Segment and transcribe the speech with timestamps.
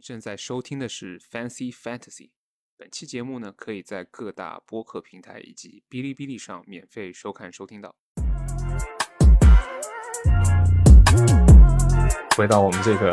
[0.00, 2.30] 正在收听的是 Fancy Fantasy。
[2.76, 7.94] 本期节目呢，可以在各大播客平台以及哔哩哔哩上免费收看收听到。
[12.36, 13.12] 回到我们这个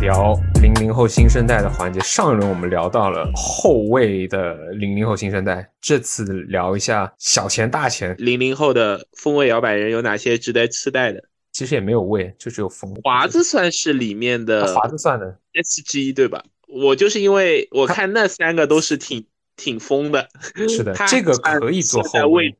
[0.00, 8.14] 聊零零后新生代的环节，上一轮我们聊到了后卫的零零后新生代，这次聊一下小钱大钱。
[8.18, 11.28] 零零后的风味摇摆人有哪些值得期待的？
[11.58, 12.94] 其实也没有位，就只有风。
[13.02, 16.44] 华子算是里面的，华子算的 SG 对吧？
[16.68, 20.28] 我就是因为我看那三个都是挺挺疯的，
[20.68, 22.56] 是的， 他这个可以做后卫。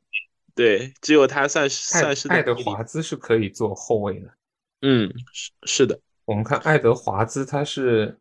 [0.56, 4.28] 对，只有他算是算是爱德华兹是可以做后卫的。
[4.82, 8.18] 嗯，是是的，我们看爱德华兹，他是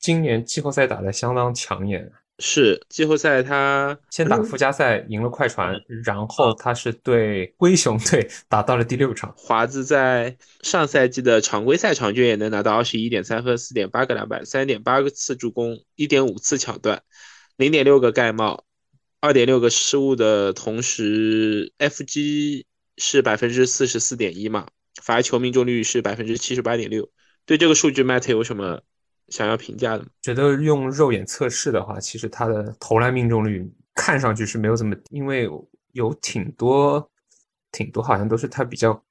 [0.00, 9.32] 今年季后赛打得相当抢眼，是季后赛他先打附加赛赢了快船，然后他是对灰熊队 打到了第六场。
[9.36, 17.02] 华子在上赛季的常规赛场均也能拿到二十一点三分、四点八个篮板、三点八个次助攻、一点五次抢断、
[17.56, 18.66] 零点六个盖帽、
[19.20, 22.64] 二点六个失误的同时，FG
[22.98, 24.68] 是百分之四十四点一嘛，
[25.02, 27.10] 罚球命中率是百分之七十八点六。
[27.46, 28.82] 对这个数据，Matt 有什么
[29.28, 30.08] 想要评价的吗？
[30.22, 35.48] 觉得用肉眼测试的话，其实他的投篮命中率看上去是没有这么，因为
[35.92, 37.10] 有挺多
[37.72, 39.04] 挺多好像都是他比较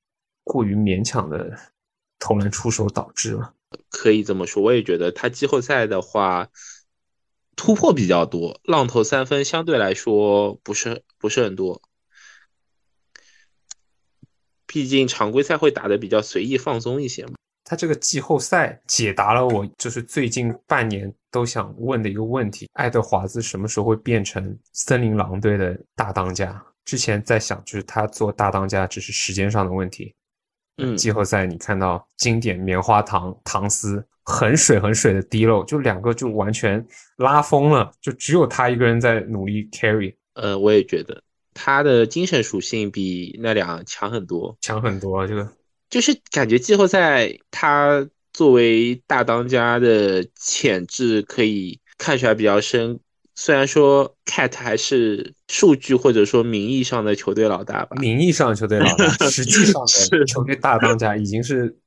[0.44, 1.60] 过于勉强的
[2.20, 3.54] 投篮出手导致了。
[3.90, 6.50] 可以这么说，我也觉得他季后赛的话
[7.58, 11.82] 突破比较多，浪投三分相对来说不是不是很多。
[14.66, 17.34] 毕竟常规赛会打的比较随意放松一些嘛。
[17.66, 26.64] 他这个季后赛解答了我就是最近半年都想问的一个问题：爱德华兹什么时候会变成森林狼队的大当家？
[26.86, 30.14] 之前在想，就是他做大当家只是时间上的问题。
[30.78, 36.86] 嗯季后赛你看到经典棉花糖唐斯很水很水的滴漏，就两个就完全
[37.18, 45.26] 拉风了，就只有他一个人在努力 carry，呃，我也觉得他的精神属性比那俩强很多，强很多。
[45.26, 45.50] 这个
[45.96, 53.00] 就是感觉季后赛他作为大当家的潜质可以看出来比较深。
[53.34, 61.78] 虽然说 Cat 还是数据或者说名义上的球队老大吧，名义上的球队老大，实际上的是球队大当家已经是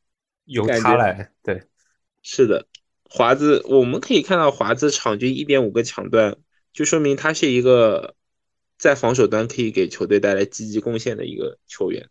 [0.46, 1.30] 由感觉他来。
[1.42, 1.64] 对，
[2.22, 2.66] 是的，
[3.04, 6.34] 华子我们可以看到华子场均一点五个抢断，
[6.72, 8.14] 就说明他是一个
[8.78, 12.08] 在防守端可以给球队带来积极贡献的一个球员。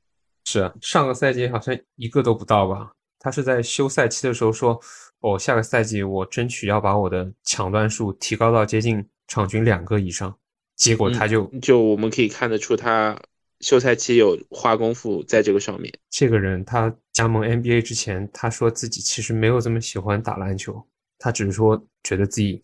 [0.49, 2.89] 是啊，上个赛季好像一个都不到吧？
[3.19, 4.79] 他是在休赛期的时候说，
[5.19, 10.33] 哦，下个赛季我争取要把我的抢断数提高到接近场均两个以上。
[10.77, 13.19] 结果他就、就我们可以看得出，他
[13.59, 15.93] 休赛期有花功夫在这个上面。
[16.09, 20.81] 这个人，他加盟 NBA 之前，他说自己其实没有这么喜欢打篮球，
[21.19, 22.61] 他只是说觉得自己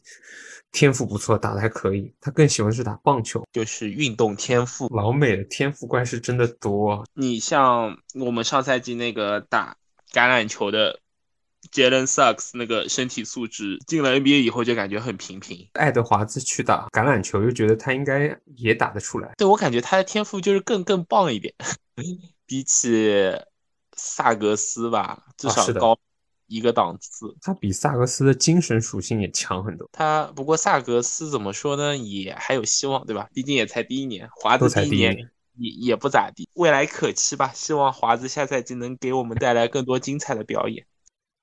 [0.73, 2.11] 天赋不错，打得还可以。
[2.19, 3.41] 他更喜欢是打棒球。
[3.53, 9.77] 就是运动天赋，老美的天赋怪是真的多啊，你像我们上赛季那个打
[10.11, 10.99] 橄榄球的
[11.71, 15.69] 杰伦·萨克斯那个身体素质，进了 NBA 以后就感觉很平平。
[15.73, 19.31] 爱德华兹去打橄榄球，又觉得他应该也打得出来。
[19.37, 21.53] 对我感觉他的天赋就是更更棒一点，
[22.47, 23.31] 比起
[23.95, 25.97] 萨格斯吧，至少高
[26.53, 27.35] 一个档次。
[27.41, 29.89] 他比萨格斯的精神属性也强很多。
[29.91, 33.27] 他不过萨格斯怎么说呢，也还有希望，对吧？
[33.33, 37.51] 毕竟也才第一年，华子第一年才第一年也也不咋地，未来可期吧。
[37.53, 40.85] 希望华子下赛季能给我们带来更多精彩的表演。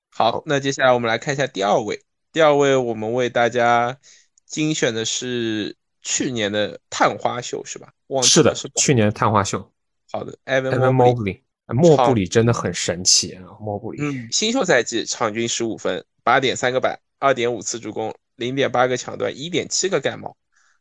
[0.09, 2.01] 好，那接下来我们来看一下第二位。
[2.31, 3.97] 第二位我们为大家
[4.45, 7.91] 精选的是去年的探花秀，是吧？
[8.07, 9.71] 忘记是的了是吧？，去年的探花秀
[10.11, 11.41] 好的 Mobley Mobley，
[11.73, 13.43] 莫布里真的很神奇啊！
[13.59, 20.35] 莫布里，嗯，新秀赛季场均十五分，八点三个板，二点五次助攻，零点八个抢断，一点七个盖帽，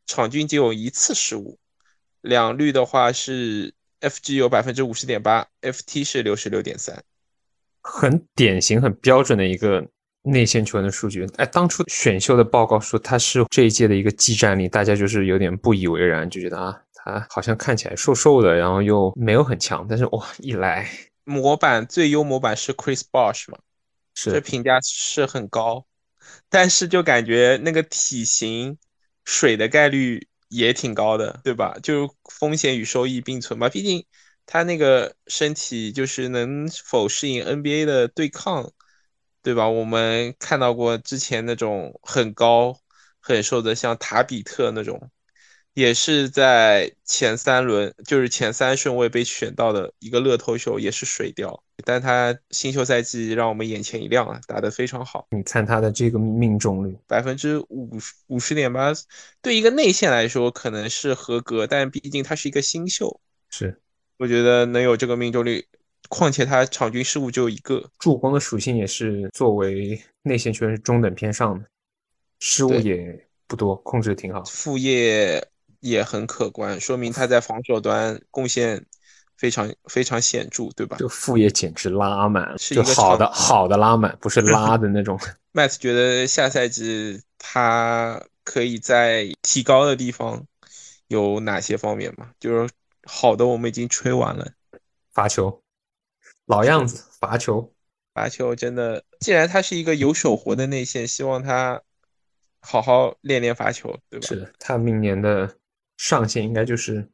[0.06, 1.58] 场均仅有一次失误。
[2.20, 7.02] 两率的话是 FG 有百分之五十点八，FT 是六十六点三。
[7.82, 9.86] 很典型、很标准的一个
[10.22, 11.26] 内线球员的数据。
[11.36, 20.88] 哎，当初选秀的报告说他是这一届的一个技战力，大家就是有点不以为然，就觉得啊，他好像看起来瘦瘦的，然后又没有很强，但是哇，一来
[21.24, 23.58] 模板最优模板是 Chris Bosh 嘛，
[24.14, 25.86] 是这评价是很高，
[26.48, 28.78] 但是就感觉那个体型
[29.24, 31.76] 水的概率也挺高的，对吧？
[31.82, 33.68] 就风险与收益并存吧。
[33.68, 34.04] 毕竟
[34.46, 38.72] 他那个身体就是能否适应 NBA 的对抗，
[39.42, 39.68] 对吧？
[39.68, 42.80] 我们看到过之前那种很高
[43.20, 45.10] 很瘦的，像塔比特那种，
[45.74, 51.62] 也是在前三轮，就是前三顺位被选到的一个乐透秀，也是水掉。
[51.84, 55.26] 但他新秀赛季让我们眼前一亮啊，打得非常好。
[55.30, 57.90] 你看他的这个命中率，百分之五
[58.26, 58.92] 五十点八，
[59.40, 63.80] 对一个内线来说可能是合格，但毕竟他是一个新秀，是
[64.18, 65.66] 我觉得能有这个命中率。
[66.08, 71.64] 况且他场均失误只有一个，助攻的属性也是作为内线球员是中等偏上的，
[72.40, 74.42] 失误也不多，控制挺好。
[74.44, 75.46] 副业
[75.80, 78.84] 也很可观，说明他在防守端贡献
[79.36, 80.96] 非常非常显著，对吧？
[80.98, 85.18] 这副业简直拉满，是一个好的好的拉满，不是 拉的那种。
[85.52, 90.44] 麦斯觉得下赛季他可以在提高的地方
[91.08, 92.30] 有哪些方面吗？
[92.38, 92.70] 就是
[93.04, 94.46] 好的，我们已经吹完了，
[95.12, 95.62] 罚球。
[96.46, 97.72] 老样子，罚球，
[98.12, 99.04] 罚球真的。
[99.20, 101.80] 既然他是一个有手活的内线，希望他
[102.60, 104.26] 好好练练罚球，对吧？
[104.26, 105.56] 是的，他明年的
[106.02, 107.06] 上限应该就是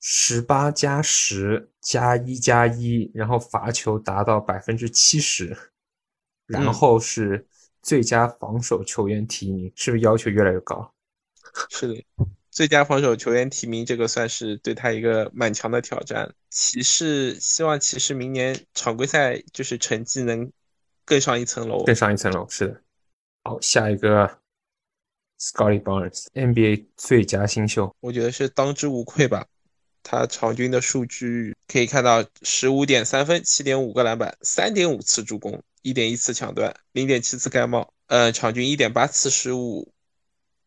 [0.00, 5.54] 十八加十加一加一，然后罚球达到百分之七十，
[6.46, 7.46] 然后是
[7.82, 10.90] 最佳防守球员提名，是不是要求越来越高？
[11.68, 12.02] 是的。
[12.50, 16.34] 最佳防守球员提名，这个算是对他一个蛮强的挑战。
[16.48, 20.50] 骑士希望骑士明年常规赛就是成绩能
[21.04, 22.48] 更上一层楼，更上一层楼。
[22.48, 22.80] 是的。
[23.42, 24.38] 好，下一个
[25.44, 29.46] ，Scotty Barnes，NBA 最佳新秀，我觉得是当之无愧吧。
[30.02, 37.92] 他场均的数据可以看到：十五点三分，七点五个篮板，三点五次助攻，一点一次抢断，零点七次盖帽。
[38.06, 39.90] 呃，场均一点八次失误。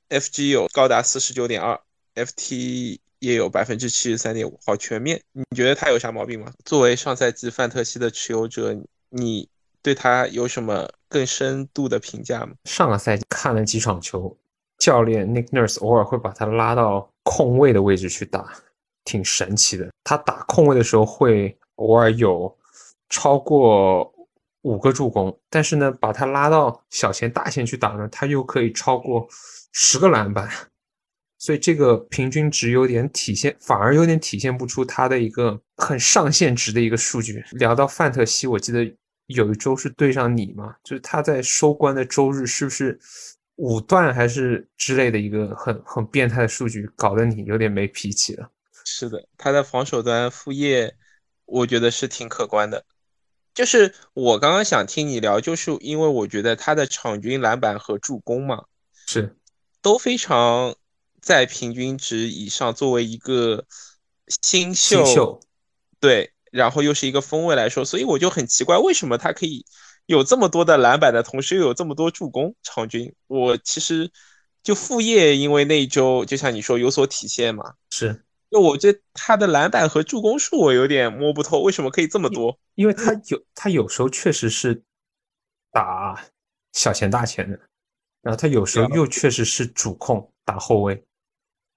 [0.09, 1.79] FG 有高达四十九点二
[2.15, 5.21] ，FT 也有百分之七十三点五，好全面。
[5.33, 6.51] 你觉得他有啥毛病吗？
[6.65, 8.75] 作为上赛季范特西的持有者，
[9.09, 9.47] 你
[9.83, 12.53] 对他有什么更深度的评价吗？
[12.65, 14.35] 上个赛季看了几场球，
[14.77, 18.53] 教练 Nick Nurse 偶尔会把他拉到控位的位置去打，
[19.03, 19.89] 挺神奇的。
[20.03, 22.57] 他打控位的时候会偶尔有
[23.09, 24.13] 超过
[24.61, 29.27] 五个助攻，但是呢，把他拉到小前大前去打呢，他又可以超过。
[29.79, 30.49] 十个篮板，
[31.37, 37.43] 所以这个平均值有点体现，反而有点体现不出他的一个很上限值的一个数据。
[37.51, 38.91] 聊到范特西，我记得
[39.27, 42.99] 有一周是对上你嘛，就是他在收官的周日是不是
[43.57, 48.49] 五段还是之类的一个很很变态的数据，搞得你有点没脾气了。
[48.85, 50.95] 是的，他的防守端副业，
[51.45, 52.85] 我觉得是挺可观的。
[53.53, 58.63] 就是我刚刚想听你聊，就是因为我觉得他的场均篮板和助攻嘛，
[59.05, 59.35] 是。
[59.81, 60.75] 都非常
[61.21, 63.65] 在平均值以上，作为一个
[64.41, 65.39] 新秀，
[65.99, 69.65] 对，然后又是一个锋卫来说，所以我就很奇怪，为什么他可以
[70.07, 72.55] 有这么多的篮板的同时又有这么多助攻？
[72.63, 74.11] 场均，我其实
[74.63, 82.59] 就副业，因为那一周就像你说有所体现嘛，是，就我觉得他的篮板和助攻数我有点摸不透，为什么可以这么多？
[82.73, 84.81] 因为他有他有时候确实是
[85.71, 86.25] 打
[86.73, 87.59] 小钱大钱的。
[88.23, 91.01] 然后他有时候又确实是主控打后卫，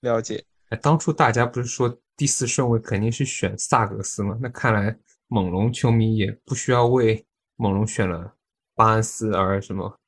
[0.00, 0.44] 了解。
[0.70, 4.36] 哎，当初大家不是说第四顺位肯定是选萨格斯吗？
[4.40, 4.96] 那看来
[5.28, 7.24] 猛龙球迷也不需要为
[7.60, 8.34] 猛龙选了
[8.74, 9.98] 巴恩斯而什么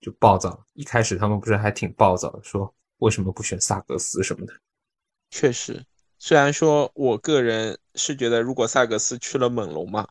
[0.00, 0.64] 就暴躁。
[0.74, 4.54] 一开始他们不是还挺暴躁的，说为什么不选萨格斯什么的。
[5.30, 5.84] 确实，
[6.18, 10.08] 虽然说我个人是觉得，如果萨格斯去了猛龙嘛，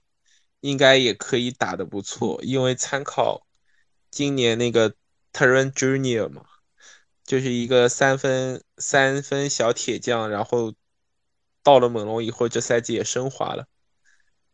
[0.59, 3.47] 应该也可以打得不错，因为参考
[4.11, 4.93] 今年那个。
[5.31, 6.43] t e r e n Junior 嘛，
[7.23, 10.73] 就是一个三分三分小铁匠，然后
[11.61, 13.67] 到了猛龙以后，这赛季也升华了，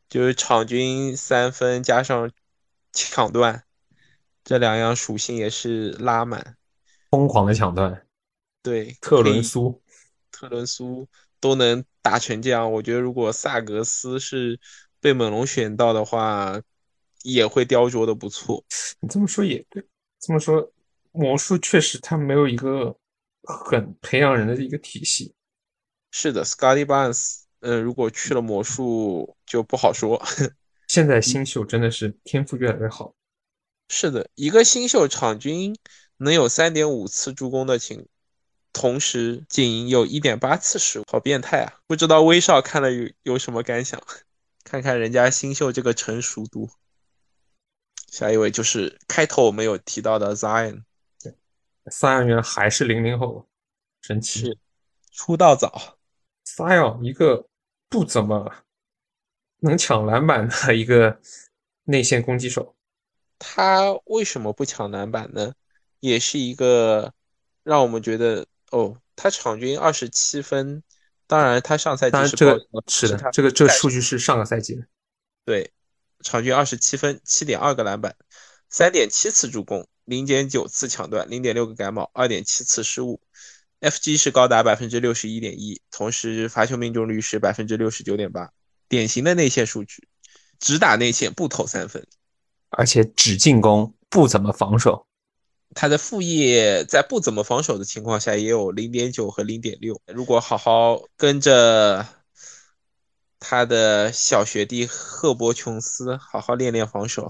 [0.09, 2.29] 就是场均三分加上
[2.95, 3.63] 抢断
[4.43, 6.57] 这两样属性也是拉满，
[7.11, 8.07] 疯狂的抢断。
[8.63, 9.83] 对，特伦苏，
[10.31, 11.07] 特伦苏
[11.39, 14.59] 都能打成这样，我觉得如果萨格斯是
[14.99, 16.59] 被猛龙选到的话，
[17.21, 18.63] 也会雕琢的不错。
[19.01, 19.87] 你这么说也对。
[20.19, 20.71] 这么说，
[21.11, 22.95] 魔术确实他没有一个
[23.43, 25.35] 很培养人的一个体系。
[26.09, 30.19] 是的，Scotty Barnes，呃，如果去了魔术就不好说。
[30.87, 33.13] 现在新秀真的是天赋越来越好。
[33.89, 35.77] 是的，一个新秀场均
[36.17, 38.07] 能有三点五次助攻的情，
[38.73, 41.73] 同时仅有一点八次失误，好变态啊！
[41.87, 44.01] 不知道威少看了有有什么感想？
[44.63, 46.69] 看看人家新秀这个成熟度。
[48.11, 50.83] 下一位就是开头我们有提到的 Zion，
[51.21, 51.35] 对
[51.85, 53.47] ，Zion 原来还是零零后，
[54.01, 54.57] 神奇，
[55.11, 55.97] 出道早。
[56.45, 57.47] Zion 一个
[57.89, 58.51] 不怎么
[59.65, 61.19] 能抢篮板的一个
[61.83, 62.75] 内线攻击手，
[63.37, 65.53] 他为什么不抢篮板呢？
[65.99, 67.13] 也是一个
[67.63, 70.83] 让我们觉得哦，他场均二十七分，
[71.27, 74.83] 当然他上赛季是这个是的，这个这个数据是上个赛季的。
[75.43, 75.71] 对，
[76.21, 78.15] 场均二十七分，七点二个篮板，
[78.69, 83.19] 三点七次助攻，零点九次抢断，零点六个盖帽，二点七次失误
[83.81, 88.51] ，FG 是高达百分之六十一点一，同时罚球命中率是百分之六十九点八，
[88.87, 90.07] 典型的内线数据，
[90.59, 92.05] 只打内线不投三分，
[92.69, 95.07] 而且只进攻不怎么防守。
[95.73, 99.99] 他的副业在不怎么防守的情况下也有零点九和零点六。
[100.07, 102.05] 如果好好跟着
[103.39, 107.29] 他的小学弟赫伯琼斯好好练练防守，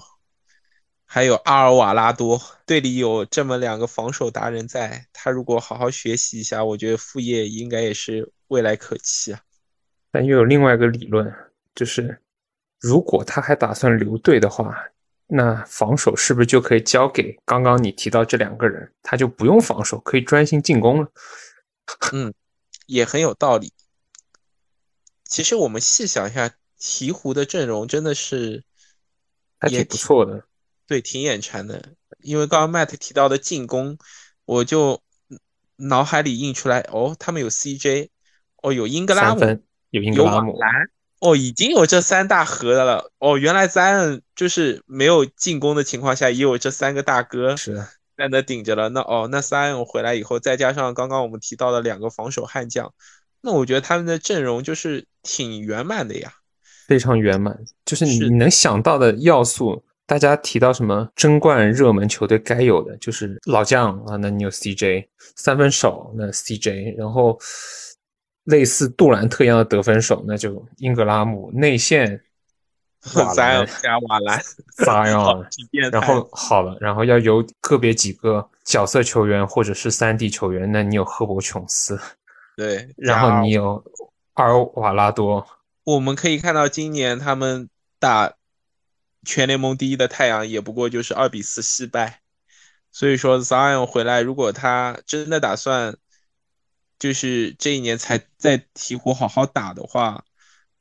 [1.06, 9.42] 还有阿尔瓦拉多队里有这么两个防守达人在，他如果好好学习一下，我觉得副业应该也是未来可期啊。
[10.12, 11.34] 但又有另外一个理论，
[11.76, 12.20] 就是
[12.80, 14.76] 如果他还打算留队的话。
[15.28, 18.94] 那防守是不是就可以交给刚刚你提到这两个人？
[19.02, 21.12] 他就不用防守，可以专心进攻了。
[22.14, 22.32] 嗯，
[22.86, 23.74] 也很有道理。
[25.24, 26.48] 其实我们细想一下，
[26.80, 28.64] 鹈鹕的阵容真的是
[29.60, 30.46] 还挺不错的，
[30.86, 31.94] 对，挺眼馋的。
[32.22, 33.98] 因为刚刚 Matt 提到的进攻，
[34.46, 35.02] 我就
[35.78, 38.10] 脑海里印出来，哦，他们有 CJ，
[38.62, 39.42] 哦，有英格拉姆，
[39.90, 40.56] 有英格拉姆。
[41.26, 43.12] 哦，已经有这三大核的了。
[43.18, 47.84] 哦，原来 Zion 就是没有进攻的情况下，也有这三个大哥是
[48.16, 48.90] 在那顶着了。
[48.90, 52.94] 那哦，那 Zion 回来以后，再加上刚刚我们提到的两个防守悍将，
[53.42, 56.32] 那我觉得他们的阵容就是挺圆满的呀，
[56.88, 57.58] 非常圆满。
[57.84, 67.40] 就是你能想到的要素，大家提到什么争冠热门球队该有的，就是老将啊，那你有 CJ 三分手，那 CJ，然后。
[68.46, 72.24] 类似杜兰特一样的得分手，那就英格拉姆内线，
[73.16, 74.40] 瓦兰加瓦兰，
[74.86, 75.44] 撒样，
[75.92, 82.00] 然后好了，然后要有个别几个角色球员或者是三 D 球员，那你有赫伯琼斯，
[82.56, 83.84] 对，然后你有
[84.34, 85.48] 阿尔瓦拉多。
[85.84, 87.68] 我们可以看到，今年他们
[88.00, 88.34] 打
[89.24, 92.22] 全联盟第一的太阳，也不过就是二比四惜败。
[92.92, 95.96] 所以说，Zion 回来，如果他真的打算。
[96.98, 100.24] 就是这一年才在鹈鹕好好打的话，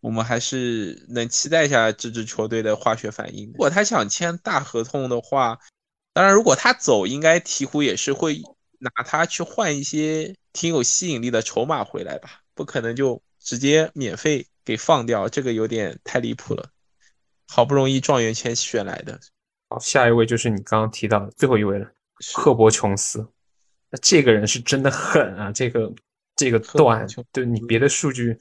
[0.01, 3.49] 我们还是能期待一下这支球队的化学反应。
[3.49, 5.59] 如果他想签大合同的话，
[6.13, 8.41] 当然如果他走，应该鹈鹕也是会
[8.79, 16.71] 拿他去换一些挺有吸引力的筹码回来吧，不可能就直接免费给放掉，这个有点太离谱了。
[17.49, 19.19] 好不容易状元签选来的，
[19.69, 21.87] 好，下一位就是你刚刚提到的最后一位了，
[22.35, 23.27] 赫伯琼斯。
[23.91, 25.93] 那这个人是真的狠啊，这个。
[26.37, 28.37] 这个段，对你别的数据，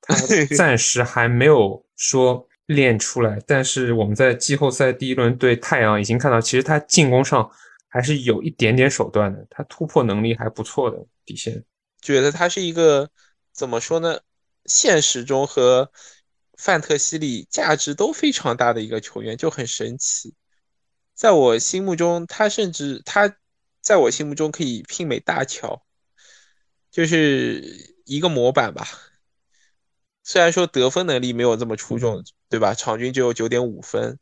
[0.00, 0.14] 他
[0.56, 3.38] 暂时还没有说练出来。
[3.46, 7.50] 但是我们在季后赛第一轮对太阳已经看到，其实他进攻上
[7.88, 11.64] 还是有一点点手段的，他突破能力还不错的底线。
[12.00, 13.10] 觉得他是一个
[13.52, 14.20] 怎么说呢？
[14.66, 15.90] 现实中和
[16.56, 20.34] 范特西里价值都非常大的一个球员，就很神奇。
[21.14, 23.36] 在我心目中，他甚至他
[23.80, 25.83] 在我心目中可以媲美大乔。
[26.94, 28.86] 就是一个模板吧，
[30.22, 32.72] 虽然说得分能力没有这么出众，对吧？
[32.72, 34.20] 场均只有九点五分，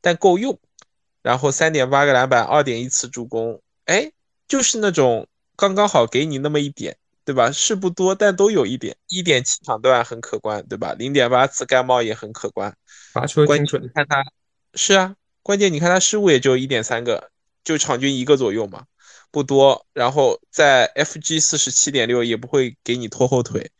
[0.00, 0.58] 但够用。
[1.22, 4.10] 然后三点八个篮板，二点一次助攻，哎，
[4.48, 7.52] 就是那种刚刚好给你那么一点，对吧？
[7.52, 8.96] 是不多，但都有一点。
[9.06, 10.94] 一点七场段很可观，对吧？
[10.94, 12.76] 零点八次盖帽也很可观。
[13.12, 14.24] 罚球精准，看他
[14.74, 15.14] 是啊，
[15.44, 17.30] 关键你看他失误也就一点三个，
[17.62, 18.86] 就场均一个左右嘛。
[19.30, 23.70] 不多，然后在 FG 四十七点六也不会给你拖后腿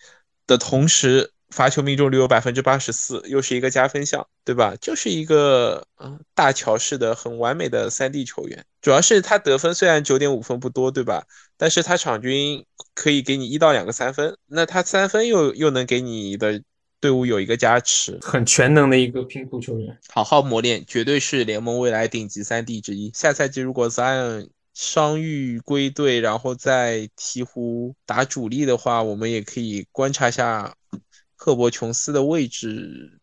[0.46, 4.76] 的同时，罚球命中率有百分之八十四，又是一个加分项，对吧？
[4.80, 8.64] 就是一个嗯大乔式的很完美的三 D 球员。
[8.80, 11.24] 主要是他得分虽然九点五分不多，对吧？
[11.56, 12.64] 但是他场均
[12.94, 16.62] 可以给你一到两个三分，那他三分又又能给你的
[17.00, 19.98] 队伍有一个加持，很全能的一个拼图球员。
[20.08, 23.10] 好好磨练，绝对是联盟未来顶级三 D 之一。
[23.12, 24.48] 下赛季如果 Zion
[24.82, 30.74] 伤愈归队，然后在鹈鹕打主力的话，我们也可以观察一下
[31.36, 33.20] 赫伯琼斯的位置，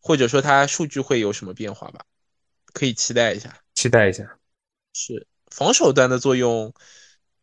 [0.00, 2.04] 或者说他数据会有什么变化吧，
[2.72, 3.60] 可以期待一下。
[3.74, 4.38] 期待一下，
[4.92, 6.72] 是防守端的作用，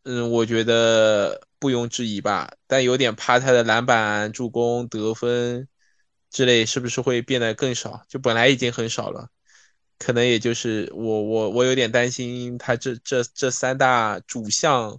[0.04, 5.68] 嗯，我觉得不庸置疑吧，但有点怕他的篮板、助攻、得分
[6.30, 8.02] 之类是不是会变得更少？
[8.08, 9.28] 就本来已经很少了。
[9.98, 14.98] 可能也就是我我我有点担心他这这这三大主项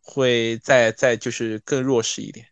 [0.00, 2.46] 会再再就是更弱势一点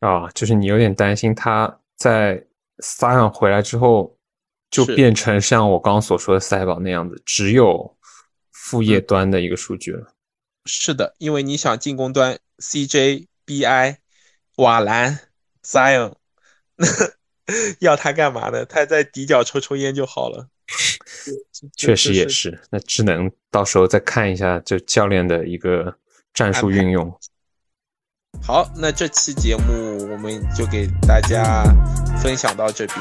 [0.00, 2.44] 啊，就是你有点担心他在
[2.80, 4.16] 萨养回来之后
[4.70, 7.96] 就变成像我刚刚所说的赛宝那样子，只有
[8.50, 10.14] 副业端的一个数据了。
[10.66, 13.96] 是的，因为你想进攻端，CJ、BI、
[14.56, 15.20] 瓦兰、
[15.62, 16.14] Zion，
[16.76, 16.86] 那
[17.78, 18.64] 要他干嘛呢？
[18.64, 20.48] 他在底角抽抽烟就好了。
[21.76, 25.94] 确实也是，那只能到时候再看一下就教练的一个
[26.32, 27.12] 战术运用。
[28.42, 31.64] 好，那这期节目我们就给大家
[32.22, 32.98] 分享到这边。